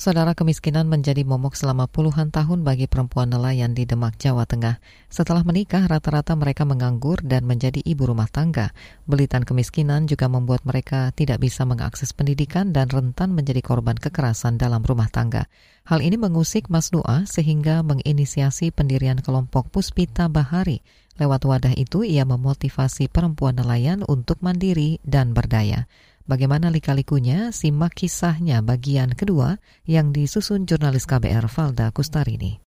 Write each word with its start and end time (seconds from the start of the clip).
Saudara 0.00 0.32
kemiskinan 0.32 0.88
menjadi 0.88 1.28
momok 1.28 1.52
selama 1.52 1.84
puluhan 1.84 2.32
tahun 2.32 2.64
bagi 2.64 2.88
perempuan 2.88 3.28
nelayan 3.28 3.76
di 3.76 3.84
Demak, 3.84 4.16
Jawa 4.16 4.48
Tengah. 4.48 4.80
Setelah 5.12 5.44
menikah, 5.44 5.84
rata-rata 5.84 6.32
mereka 6.40 6.64
menganggur 6.64 7.20
dan 7.20 7.44
menjadi 7.44 7.84
ibu 7.84 8.08
rumah 8.08 8.24
tangga. 8.24 8.72
Belitan 9.04 9.44
kemiskinan 9.44 10.08
juga 10.08 10.32
membuat 10.32 10.64
mereka 10.64 11.12
tidak 11.12 11.44
bisa 11.44 11.68
mengakses 11.68 12.16
pendidikan 12.16 12.72
dan 12.72 12.88
rentan 12.88 13.36
menjadi 13.36 13.60
korban 13.60 13.92
kekerasan 13.92 14.56
dalam 14.56 14.80
rumah 14.80 15.12
tangga. 15.12 15.52
Hal 15.84 16.00
ini 16.00 16.16
mengusik 16.16 16.72
Mas 16.72 16.88
Doa 16.88 17.28
sehingga 17.28 17.84
menginisiasi 17.84 18.72
pendirian 18.72 19.20
kelompok 19.20 19.68
Puspita 19.68 20.32
Bahari. 20.32 20.80
Lewat 21.20 21.44
wadah 21.44 21.76
itu, 21.76 22.08
ia 22.08 22.24
memotivasi 22.24 23.12
perempuan 23.12 23.60
nelayan 23.60 24.00
untuk 24.08 24.40
mandiri 24.40 24.96
dan 25.04 25.36
berdaya. 25.36 25.84
Bagaimana 26.30 26.70
lika-likunya, 26.70 27.50
simak 27.50 27.98
kisahnya 27.98 28.62
bagian 28.62 29.18
kedua 29.18 29.58
yang 29.82 30.14
disusun 30.14 30.62
jurnalis 30.62 31.02
KBR 31.02 31.50
Valda 31.50 31.90
Kustarini. 31.90 32.62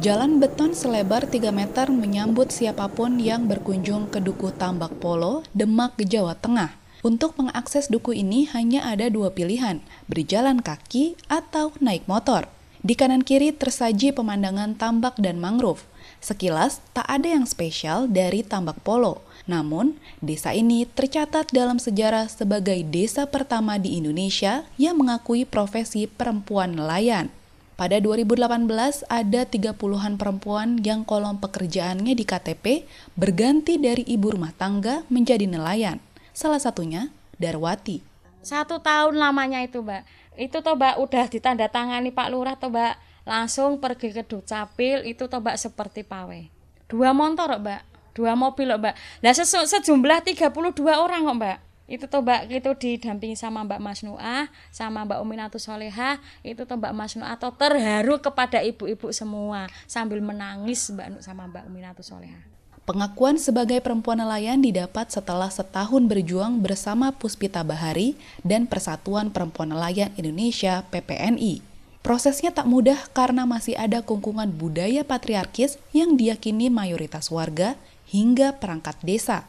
Jalan 0.00 0.40
beton 0.40 0.72
selebar 0.72 1.28
3 1.28 1.52
meter 1.52 1.92
menyambut 1.92 2.48
siapa 2.48 2.88
pun 2.88 3.20
yang 3.20 3.44
berkunjung 3.44 4.08
ke 4.08 4.24
Duku 4.24 4.56
Tambak 4.56 4.96
Polo, 5.04 5.44
Demak, 5.52 6.00
Jawa 6.00 6.32
Tengah. 6.40 6.72
Untuk 7.04 7.36
mengakses 7.36 7.92
duku 7.92 8.16
ini 8.16 8.48
hanya 8.56 8.88
ada 8.88 9.12
dua 9.12 9.36
pilihan, 9.36 9.84
berjalan 10.08 10.64
kaki 10.64 11.12
atau 11.28 11.76
naik 11.84 12.08
motor. 12.08 12.48
Di 12.80 12.96
kanan 12.96 13.20
kiri 13.20 13.52
tersaji 13.52 14.16
pemandangan 14.16 14.80
tambak 14.80 15.20
dan 15.20 15.36
mangrove. 15.36 15.84
Sekilas, 16.18 16.82
tak 16.90 17.06
ada 17.06 17.30
yang 17.30 17.46
spesial 17.46 18.10
dari 18.10 18.42
Tambak 18.42 18.82
Polo. 18.82 19.22
Namun, 19.48 19.96
desa 20.18 20.52
ini 20.52 20.84
tercatat 20.84 21.48
dalam 21.54 21.80
sejarah 21.80 22.28
sebagai 22.28 22.76
desa 22.84 23.24
pertama 23.24 23.78
di 23.80 23.96
Indonesia 23.96 24.66
yang 24.76 24.98
mengakui 24.98 25.46
profesi 25.48 26.04
perempuan 26.04 26.76
nelayan. 26.76 27.32
Pada 27.78 28.02
2018, 28.02 29.06
ada 29.06 29.46
30-an 29.46 30.18
perempuan 30.18 30.82
yang 30.82 31.06
kolom 31.06 31.38
pekerjaannya 31.38 32.12
di 32.18 32.26
KTP 32.26 32.82
berganti 33.14 33.78
dari 33.78 34.02
ibu 34.02 34.34
rumah 34.34 34.50
tangga 34.50 35.06
menjadi 35.06 35.46
nelayan. 35.46 36.02
Salah 36.34 36.58
satunya, 36.58 37.14
Darwati. 37.38 38.02
Satu 38.42 38.82
tahun 38.82 39.16
lamanya 39.22 39.62
itu, 39.62 39.78
Mbak. 39.78 40.02
Itu 40.34 40.58
toh, 40.58 40.74
Mbak, 40.74 40.94
udah 40.98 41.24
ditandatangani 41.30 42.10
Pak 42.10 42.28
Lurah, 42.34 42.58
toh, 42.58 42.68
Mbak 42.68 43.07
langsung 43.28 43.76
pergi 43.76 44.08
ke 44.16 44.24
Dukcapil 44.24 45.04
itu 45.04 45.28
toh 45.28 45.44
mbak 45.44 45.60
seperti 45.60 46.00
pawe. 46.00 46.48
Dua 46.88 47.12
motor 47.12 47.60
mbak. 47.60 47.84
Dua 48.16 48.32
mobil 48.32 48.72
mbak. 48.72 48.96
Lah 49.20 49.36
sejumlah 49.36 50.24
32 50.24 50.48
orang 50.96 51.28
kok 51.28 51.36
mbak. 51.36 51.58
Itu 51.84 52.08
toh 52.08 52.24
mbak 52.24 52.48
itu 52.48 52.72
didampingi 52.72 53.36
sama 53.36 53.68
mbak 53.68 53.84
Mas 53.84 54.00
Nuah 54.00 54.48
sama 54.72 55.04
mbak 55.04 55.20
Uminatu 55.20 55.60
Soleha. 55.60 56.16
Itu 56.40 56.64
toh 56.64 56.80
mbak 56.80 56.96
Mas 56.96 57.12
Nuah 57.20 57.36
atau 57.36 57.52
terharu 57.52 58.16
kepada 58.16 58.64
ibu-ibu 58.64 59.12
semua 59.12 59.68
sambil 59.84 60.24
menangis 60.24 60.88
mbak 60.88 61.20
sama 61.20 61.44
mbak 61.44 61.68
Uminatu 61.68 62.00
Soleha. 62.00 62.40
Pengakuan 62.88 63.36
sebagai 63.36 63.84
perempuan 63.84 64.16
nelayan 64.16 64.64
didapat 64.64 65.12
setelah 65.12 65.52
setahun 65.52 66.08
berjuang 66.08 66.64
bersama 66.64 67.12
Puspita 67.12 67.60
Bahari 67.60 68.16
dan 68.40 68.64
Persatuan 68.64 69.28
Perempuan 69.28 69.76
Nelayan 69.76 70.08
Indonesia 70.16 70.80
PPNI. 70.88 71.67
Prosesnya 72.08 72.48
tak 72.56 72.64
mudah 72.64 72.96
karena 73.12 73.44
masih 73.44 73.76
ada 73.76 74.00
kungkungan 74.00 74.48
budaya 74.48 75.04
patriarkis 75.04 75.76
yang 75.92 76.16
diyakini 76.16 76.72
mayoritas 76.72 77.28
warga 77.28 77.76
hingga 78.08 78.56
perangkat 78.56 78.96
desa. 79.04 79.44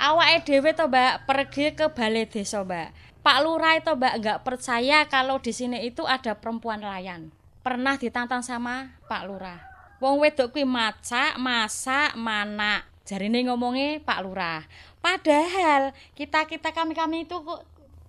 Awak 0.00 0.28
EDW 0.40 0.72
to 0.72 0.88
Mbak 0.88 1.28
pergi 1.28 1.76
ke 1.76 1.92
balai 1.92 2.24
desa 2.24 2.64
Mbak. 2.64 3.20
Pak 3.20 3.38
Lurah 3.44 3.76
itu 3.76 3.92
Mbak 3.92 4.14
nggak 4.16 4.38
percaya 4.48 5.04
kalau 5.12 5.44
di 5.44 5.52
sini 5.52 5.84
itu 5.84 6.08
ada 6.08 6.32
perempuan 6.32 6.80
nelayan. 6.80 7.28
Pernah 7.60 8.00
ditantang 8.00 8.40
sama 8.40 8.96
Pak 9.04 9.22
Lurah. 9.28 9.60
Wong 10.00 10.24
wedok 10.24 10.56
kuwi 10.56 10.64
masak, 10.64 11.36
masak, 11.36 12.16
mana. 12.16 12.80
Jarine 13.04 13.44
ngomongnya 13.44 14.00
Pak 14.00 14.24
Lurah. 14.24 14.64
Padahal 15.04 15.92
kita-kita 16.16 16.72
kami-kami 16.72 17.28
itu 17.28 17.36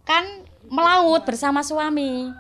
kan 0.08 0.24
melaut 0.72 1.28
bersama 1.28 1.60
suami. 1.60 2.32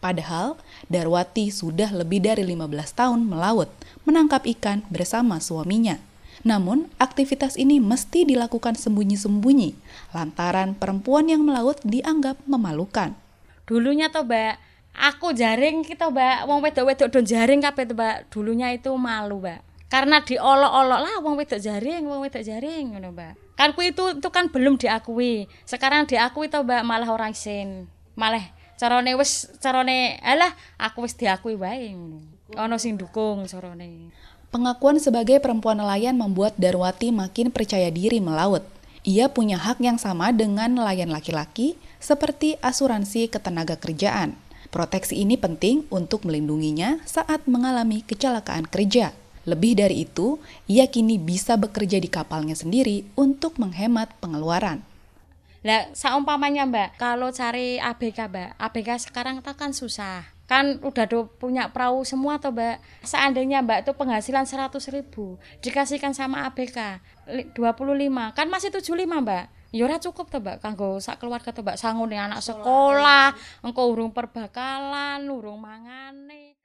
Padahal 0.00 0.56
Darwati 0.88 1.52
sudah 1.52 1.92
lebih 1.92 2.24
dari 2.24 2.40
15 2.42 2.96
tahun 2.96 3.20
melaut, 3.28 3.68
menangkap 4.08 4.48
ikan 4.48 4.80
bersama 4.88 5.36
suaminya. 5.44 6.00
Namun, 6.40 6.88
aktivitas 6.96 7.60
ini 7.60 7.84
mesti 7.84 8.24
dilakukan 8.24 8.72
sembunyi-sembunyi, 8.80 9.76
lantaran 10.16 10.72
perempuan 10.72 11.28
yang 11.28 11.44
melaut 11.44 11.76
dianggap 11.84 12.40
memalukan. 12.48 13.12
Dulunya 13.68 14.08
toh, 14.08 14.24
Mbak, 14.24 14.56
aku 14.96 15.36
jaring 15.36 15.84
kita, 15.84 16.08
Mbak, 16.08 16.48
wong 16.48 16.58
wedok-wedok 16.64 17.08
don 17.12 17.28
jaring 17.28 17.60
kabeh 17.60 17.84
tuh, 17.84 17.96
Mbak. 17.96 18.16
Dulunya 18.32 18.72
itu 18.72 18.88
malu, 18.96 19.36
Mbak. 19.36 19.60
Karena 19.92 20.22
diolok-olok 20.24 21.00
lah 21.02 21.14
wong 21.20 21.34
wedok 21.36 21.60
jaring, 21.60 22.08
wong 22.08 22.24
wedok 22.24 22.40
jaring 22.40 22.96
ngono, 22.96 23.12
Mbak. 23.12 23.32
Kan 23.60 23.76
itu 23.76 24.04
itu 24.16 24.28
kan 24.32 24.48
belum 24.48 24.80
diakui. 24.80 25.44
Sekarang 25.68 26.08
diakui 26.08 26.48
toh, 26.48 26.64
Mbak, 26.64 26.82
malah 26.88 27.10
orang 27.12 27.36
sin. 27.36 27.84
Malah 28.16 28.48
carane 28.80 29.12
wis 29.12 29.52
carane 29.60 30.16
alah 30.24 30.56
aku 30.80 31.04
wis 31.04 31.12
diakui 31.12 31.52
wae 31.52 31.92
ono 32.56 32.76
sing 32.80 32.96
dukung 32.96 33.44
carane 33.44 34.08
Pengakuan 34.50 34.98
sebagai 34.98 35.38
perempuan 35.38 35.78
nelayan 35.78 36.18
membuat 36.18 36.58
Darwati 36.58 37.14
makin 37.14 37.54
percaya 37.54 37.86
diri 37.86 38.18
melaut. 38.18 38.66
Ia 39.06 39.30
punya 39.30 39.54
hak 39.54 39.78
yang 39.78 39.94
sama 39.94 40.34
dengan 40.34 40.74
nelayan 40.74 41.06
laki-laki 41.06 41.78
seperti 42.02 42.58
asuransi 42.58 43.30
ketenaga 43.30 43.78
kerjaan. 43.78 44.34
Proteksi 44.74 45.22
ini 45.22 45.38
penting 45.38 45.86
untuk 45.94 46.26
melindunginya 46.26 46.98
saat 47.06 47.46
mengalami 47.46 48.02
kecelakaan 48.02 48.66
kerja. 48.66 49.14
Lebih 49.46 49.78
dari 49.78 50.02
itu, 50.02 50.42
ia 50.66 50.90
kini 50.90 51.22
bisa 51.22 51.54
bekerja 51.54 52.02
di 52.02 52.10
kapalnya 52.10 52.58
sendiri 52.58 53.06
untuk 53.14 53.54
menghemat 53.62 54.10
pengeluaran. 54.18 54.82
Lah 55.60 55.92
saumpamanya 55.92 56.64
Mbak, 56.64 56.96
kalau 56.96 57.28
cari 57.28 57.76
ABK 57.76 58.32
Mbak, 58.32 58.50
ABK 58.56 58.88
sekarang 58.96 59.44
kan 59.44 59.76
susah. 59.76 60.24
Kan 60.48 60.80
udah 60.82 61.04
do 61.06 61.28
punya 61.36 61.68
perahu 61.68 62.00
semua 62.02 62.40
tuh 62.40 62.50
Mbak. 62.50 63.04
Seandainya 63.04 63.60
Mbak 63.60 63.84
itu 63.84 63.92
penghasilan 63.92 64.48
100 64.48 64.72
ribu, 64.88 65.36
dikasihkan 65.60 66.16
sama 66.16 66.48
ABK 66.48 67.04
25, 67.52 68.32
kan 68.32 68.46
masih 68.48 68.72
75 68.72 69.04
Mbak. 69.04 69.44
Ya 69.70 69.86
ora 69.86 70.00
cukup 70.00 70.32
tuh 70.32 70.40
Mbak 70.40 70.64
kanggo 70.64 70.98
sak 70.98 71.20
keluarga 71.20 71.52
tuh 71.52 71.62
Mbak 71.62 71.76
sangune 71.76 72.16
anak 72.16 72.40
sekolah, 72.40 73.36
engko 73.60 73.82
urung 73.92 74.16
perbakalan, 74.16 75.28
urung 75.28 75.60
mangane 75.60 76.56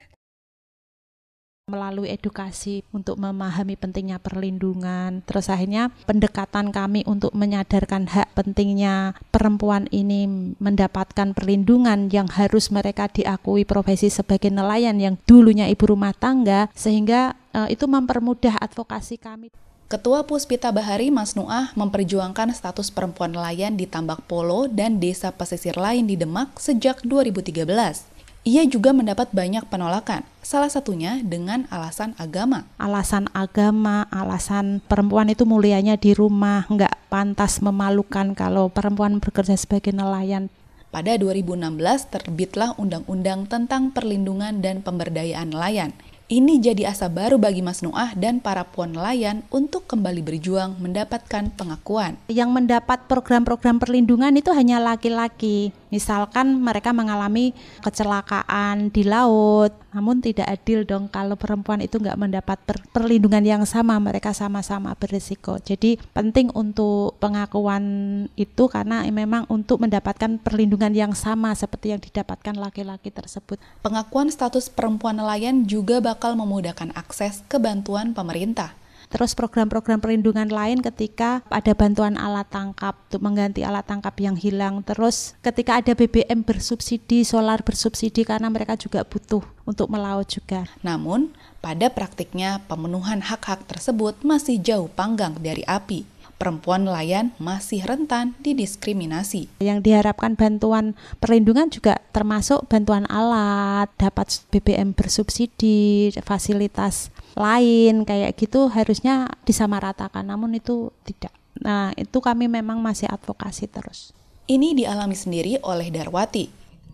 melalui 1.66 2.14
edukasi 2.14 2.86
untuk 2.94 3.18
memahami 3.18 3.74
pentingnya 3.74 4.22
perlindungan. 4.22 5.26
Terus 5.26 5.50
akhirnya 5.50 5.90
pendekatan 6.06 6.70
kami 6.70 7.02
untuk 7.10 7.34
menyadarkan 7.34 8.06
hak 8.06 8.38
pentingnya 8.38 9.18
perempuan 9.34 9.90
ini 9.90 10.30
mendapatkan 10.62 11.34
perlindungan 11.34 12.14
yang 12.14 12.30
harus 12.30 12.70
mereka 12.70 13.10
diakui 13.10 13.66
profesi 13.66 14.14
sebagai 14.14 14.54
nelayan 14.54 15.02
yang 15.02 15.18
dulunya 15.26 15.66
ibu 15.66 15.90
rumah 15.90 16.14
tangga 16.14 16.70
sehingga 16.78 17.34
uh, 17.58 17.66
itu 17.66 17.90
mempermudah 17.90 18.62
advokasi 18.62 19.18
kami. 19.18 19.50
Ketua 19.90 20.22
Puspita 20.22 20.70
Bahari 20.70 21.10
Mas 21.10 21.34
Nuah 21.34 21.74
memperjuangkan 21.74 22.54
status 22.54 22.94
perempuan 22.94 23.34
nelayan 23.34 23.74
di 23.74 23.90
Tambak 23.90 24.22
Polo 24.30 24.70
dan 24.70 25.02
desa 25.02 25.34
pesisir 25.34 25.74
lain 25.82 26.06
di 26.06 26.14
Demak 26.14 26.62
sejak 26.62 27.02
2013. 27.02 28.15
Ia 28.46 28.62
juga 28.70 28.94
mendapat 28.94 29.34
banyak 29.34 29.66
penolakan, 29.74 30.22
salah 30.46 30.70
satunya 30.70 31.18
dengan 31.26 31.66
alasan 31.74 32.14
agama. 32.22 32.70
Alasan 32.78 33.26
agama, 33.34 34.06
alasan 34.14 34.86
perempuan 34.86 35.34
itu 35.34 35.50
mulianya 35.50 35.98
di 35.98 36.14
rumah, 36.14 36.70
nggak 36.70 37.10
pantas 37.10 37.58
memalukan 37.66 38.38
kalau 38.38 38.70
perempuan 38.70 39.18
bekerja 39.18 39.58
sebagai 39.58 39.98
nelayan. 39.98 40.54
Pada 40.94 41.18
2016 41.18 42.06
terbitlah 42.14 42.78
Undang-Undang 42.78 43.50
tentang 43.50 43.90
Perlindungan 43.90 44.62
dan 44.62 44.86
Pemberdayaan 44.86 45.50
Nelayan. 45.50 45.98
Ini 46.26 46.58
jadi 46.58 46.90
asa 46.90 47.06
baru 47.06 47.38
bagi 47.38 47.62
Mas 47.62 47.86
Nuah 47.86 48.18
dan 48.18 48.42
para 48.42 48.66
puan 48.66 48.98
nelayan 48.98 49.46
untuk 49.54 49.86
kembali 49.86 50.26
berjuang 50.26 50.74
mendapatkan 50.82 51.54
pengakuan. 51.54 52.18
Yang 52.26 52.50
mendapat 52.50 53.06
program-program 53.06 53.78
perlindungan 53.78 54.34
itu 54.34 54.50
hanya 54.50 54.82
laki-laki. 54.82 55.70
Misalkan 55.94 56.58
mereka 56.58 56.98
mengalami 56.98 57.54
kecelakaan 57.86 58.90
di 58.90 59.06
laut, 59.06 59.78
namun 59.94 60.18
tidak 60.18 60.50
adil 60.50 60.82
dong 60.82 61.14
kalau 61.14 61.38
perempuan 61.38 61.78
itu 61.78 62.02
nggak 62.02 62.18
mendapat 62.18 62.58
per 62.66 62.82
perlindungan 62.90 63.46
yang 63.46 63.64
sama, 63.70 64.02
mereka 64.02 64.34
sama-sama 64.34 64.98
berisiko. 64.98 65.62
Jadi 65.62 66.02
penting 66.10 66.50
untuk 66.58 67.22
pengakuan 67.22 67.86
itu 68.34 68.66
karena 68.66 69.06
memang 69.14 69.46
untuk 69.46 69.78
mendapatkan 69.78 70.42
perlindungan 70.42 70.92
yang 70.92 71.14
sama 71.14 71.54
seperti 71.54 71.94
yang 71.94 72.02
didapatkan 72.02 72.58
laki-laki 72.58 73.14
tersebut. 73.14 73.62
Pengakuan 73.86 74.34
status 74.34 74.74
perempuan 74.74 75.22
nelayan 75.22 75.70
juga 75.70 76.02
bakal 76.02 76.15
memudahkan 76.22 76.96
akses 76.96 77.44
ke 77.52 77.60
bantuan 77.60 78.16
pemerintah. 78.16 78.72
Terus 79.06 79.38
program-program 79.38 80.02
perlindungan 80.02 80.50
lain 80.50 80.82
ketika 80.82 81.46
ada 81.48 81.72
bantuan 81.78 82.18
alat 82.18 82.50
tangkap 82.50 82.98
untuk 83.08 83.22
mengganti 83.22 83.62
alat 83.62 83.86
tangkap 83.86 84.18
yang 84.18 84.36
hilang. 84.36 84.82
Terus 84.82 85.38
ketika 85.46 85.80
ada 85.80 85.94
BBM 85.94 86.42
bersubsidi, 86.42 87.22
solar 87.22 87.62
bersubsidi 87.62 88.26
karena 88.26 88.50
mereka 88.50 88.74
juga 88.76 89.06
butuh 89.06 89.46
untuk 89.64 89.88
melaut 89.94 90.26
juga. 90.26 90.66
Namun, 90.82 91.32
pada 91.62 91.90
praktiknya 91.90 92.62
pemenuhan 92.66 93.22
hak-hak 93.22 93.66
tersebut 93.70 94.22
masih 94.26 94.58
jauh 94.62 94.90
panggang 94.90 95.38
dari 95.38 95.62
api 95.66 96.15
perempuan 96.36 96.84
nelayan 96.86 97.32
masih 97.40 97.84
rentan 97.84 98.36
didiskriminasi. 98.44 99.48
Yang 99.64 99.80
diharapkan 99.88 100.36
bantuan 100.36 100.94
perlindungan 101.20 101.72
juga 101.72 102.00
termasuk 102.12 102.68
bantuan 102.68 103.08
alat, 103.08 103.92
dapat 103.96 104.44
BBM 104.52 104.96
bersubsidi, 104.96 106.12
fasilitas 106.24 107.12
lain 107.36 108.08
kayak 108.08 108.40
gitu 108.40 108.72
harusnya 108.72 109.28
disamaratakan 109.44 110.24
namun 110.24 110.56
itu 110.56 110.92
tidak. 111.04 111.36
Nah 111.60 111.92
itu 111.96 112.20
kami 112.20 112.48
memang 112.48 112.80
masih 112.80 113.08
advokasi 113.12 113.68
terus. 113.68 114.16
Ini 114.46 114.78
dialami 114.78 115.18
sendiri 115.18 115.58
oleh 115.66 115.90
Darwati. 115.90 116.48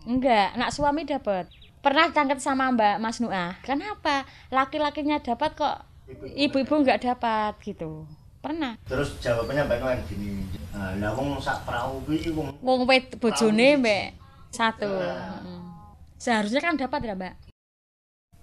Enggak 0.08 0.56
nak 0.58 0.72
suami 0.72 1.04
dapat. 1.04 1.46
Pernah 1.82 2.14
tangkat 2.14 2.38
sama 2.38 2.70
Mbak 2.70 2.96
Mas 3.02 3.18
Nuah 3.18 3.58
kenapa? 3.66 4.22
Laki-lakinya 4.54 5.18
dapat 5.18 5.58
kok 5.58 5.82
ibu-ibu 6.38 6.74
nggak 6.82 7.02
dapat 7.02 7.58
gitu 7.62 8.06
pernah. 8.42 8.74
Terus 8.90 9.14
jawabannya 9.22 9.70
Mbak 9.70 9.78
Nuah 9.78 9.96
gini. 10.10 10.30
Lah 10.98 11.14
wong 11.14 11.38
sak 11.38 11.62
perahu 11.62 12.02
kuwi 12.02 12.34
wong 12.34 12.58
wong 12.58 12.80
bojone 13.22 13.78
Mbak 13.78 14.06
satu. 14.52 14.90
Hmm. 14.90 15.62
seharusnya 16.20 16.60
kan 16.60 16.76
dapat 16.76 17.00
ya 17.06 17.14
Mbak? 17.16 17.34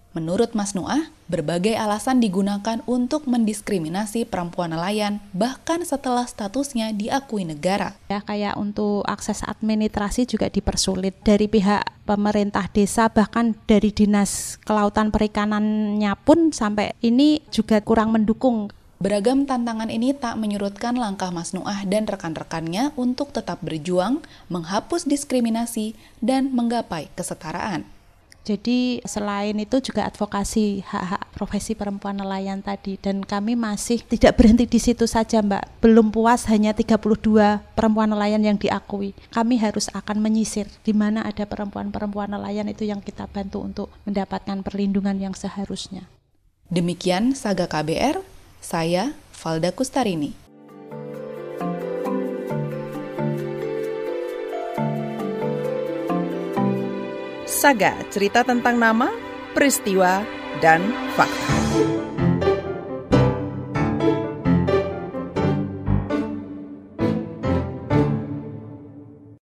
Menurut 0.10 0.58
Mas 0.58 0.74
Nuah, 0.74 1.14
berbagai 1.30 1.78
alasan 1.78 2.18
digunakan 2.18 2.82
untuk 2.90 3.30
mendiskriminasi 3.30 4.26
perempuan 4.26 4.74
nelayan 4.74 5.22
bahkan 5.38 5.86
setelah 5.86 6.26
statusnya 6.26 6.90
diakui 6.98 7.46
negara. 7.46 7.94
Ya, 8.10 8.18
kayak 8.26 8.58
untuk 8.58 9.06
akses 9.06 9.46
administrasi 9.46 10.26
juga 10.26 10.50
dipersulit 10.50 11.14
dari 11.22 11.46
pihak 11.46 11.86
pemerintah 12.10 12.66
desa 12.74 13.14
bahkan 13.14 13.54
dari 13.70 13.94
Dinas 13.94 14.58
Kelautan 14.66 15.14
Perikanannya 15.14 16.18
pun 16.26 16.50
sampai 16.50 16.98
ini 17.06 17.46
juga 17.54 17.78
kurang 17.86 18.10
mendukung 18.10 18.74
Beragam 19.00 19.48
tantangan 19.48 19.88
ini 19.88 20.12
tak 20.12 20.36
menyurutkan 20.36 21.00
langkah 21.00 21.32
Mas 21.32 21.56
Nuah 21.56 21.88
dan 21.88 22.04
rekan-rekannya 22.04 22.92
untuk 23.00 23.32
tetap 23.32 23.64
berjuang, 23.64 24.20
menghapus 24.52 25.08
diskriminasi, 25.08 25.96
dan 26.20 26.52
menggapai 26.52 27.08
kesetaraan. 27.16 27.88
Jadi 28.44 29.00
selain 29.08 29.56
itu 29.56 29.80
juga 29.80 30.04
advokasi 30.04 30.84
hak-hak 30.84 31.32
profesi 31.32 31.80
perempuan 31.80 32.20
nelayan 32.20 32.60
tadi 32.60 33.00
dan 33.00 33.24
kami 33.24 33.56
masih 33.56 34.04
tidak 34.04 34.36
berhenti 34.36 34.68
di 34.68 34.84
situ 34.84 35.08
saja 35.08 35.40
Mbak. 35.40 35.80
Belum 35.80 36.12
puas 36.12 36.44
hanya 36.52 36.76
32 36.76 37.00
perempuan 37.80 38.12
nelayan 38.12 38.44
yang 38.44 38.60
diakui. 38.60 39.16
Kami 39.32 39.64
harus 39.64 39.88
akan 39.96 40.20
menyisir 40.20 40.68
di 40.84 40.92
mana 40.92 41.24
ada 41.24 41.48
perempuan-perempuan 41.48 42.36
nelayan 42.36 42.68
itu 42.68 42.84
yang 42.84 43.00
kita 43.00 43.32
bantu 43.32 43.64
untuk 43.64 43.88
mendapatkan 44.04 44.60
perlindungan 44.60 45.16
yang 45.24 45.32
seharusnya. 45.32 46.12
Demikian 46.70 47.34
Saga 47.34 47.66
KBR, 47.66 48.22
saya 48.60 49.16
Valda 49.40 49.72
Kustarini. 49.72 50.36
Saga, 57.50 57.92
cerita 58.08 58.48
tentang 58.48 58.80
nama, 58.80 59.12
peristiwa, 59.52 60.24
dan 60.64 60.80
fakta. 61.20 61.59